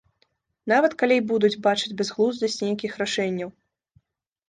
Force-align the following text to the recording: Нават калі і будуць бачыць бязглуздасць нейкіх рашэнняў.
Нават 0.73 0.95
калі 1.03 1.19
і 1.21 1.23
будуць 1.33 1.61
бачыць 1.69 1.93
бязглуздасць 2.01 2.59
нейкіх 2.65 2.91
рашэнняў. 3.07 3.49